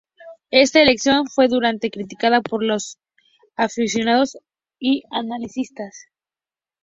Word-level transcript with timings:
Esta 0.49 0.81
elección 0.81 1.27
fue 1.27 1.47
duramente 1.47 1.91
criticada 1.91 2.41
por 2.41 2.63
los 2.63 2.97
aficionados 3.55 4.35
y 4.79 5.03
analistas. 5.11 6.07